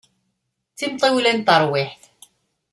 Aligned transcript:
D 0.71 0.75
timṭiwla 0.77 1.31
n 1.37 1.39
terwiḥt. 1.47 2.03